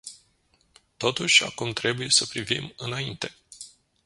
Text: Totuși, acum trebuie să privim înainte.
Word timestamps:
Totuși, 0.97 1.43
acum 1.45 1.71
trebuie 1.73 2.09
să 2.09 2.25
privim 2.25 2.73
înainte. 2.77 3.35